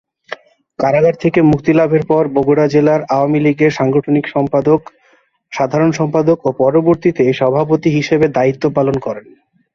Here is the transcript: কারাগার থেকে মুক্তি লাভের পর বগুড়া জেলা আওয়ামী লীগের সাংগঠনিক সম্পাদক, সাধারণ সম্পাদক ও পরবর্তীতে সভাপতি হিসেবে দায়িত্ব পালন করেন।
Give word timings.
কারাগার 0.79 1.15
থেকে 1.15 1.39
মুক্তি 1.41 1.71
লাভের 1.73 2.03
পর 2.05 2.23
বগুড়া 2.35 2.65
জেলা 2.67 2.95
আওয়ামী 3.15 3.39
লীগের 3.39 3.71
সাংগঠনিক 3.71 4.25
সম্পাদক, 4.27 4.81
সাধারণ 5.51 5.91
সম্পাদক 5.91 6.37
ও 6.45 6.49
পরবর্তীতে 6.61 7.23
সভাপতি 7.33 7.89
হিসেবে 7.97 8.25
দায়িত্ব 8.37 8.63
পালন 8.77 8.95
করেন। 9.05 9.25